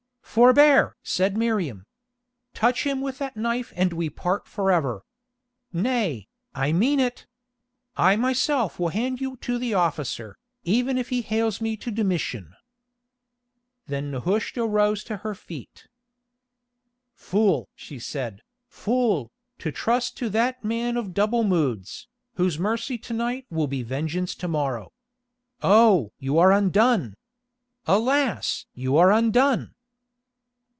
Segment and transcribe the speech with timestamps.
[0.33, 1.85] "Forbear!" said Miriam.
[2.53, 5.03] "Touch him with that knife and we part forever.
[5.73, 7.27] Nay, I mean it.
[7.97, 12.53] I myself will hand you to the officer, even if he hales me to Domitian."
[13.87, 15.87] Then Nehushta rose to her feet.
[17.13, 23.11] "Fool!" she said, "fool, to trust to that man of double moods, whose mercy to
[23.13, 24.93] night will be vengeance to morrow.
[25.61, 26.13] Oh!
[26.19, 27.15] you are undone!
[27.85, 28.65] Alas!
[28.73, 29.75] you are undone!"